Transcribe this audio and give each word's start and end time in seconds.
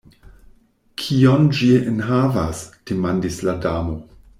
"Kion 1.01 1.45
ĝi 1.59 1.71
enhavas?" 1.93 2.67
demandis 2.93 3.43
la 3.51 3.61
Damo. 3.69 4.01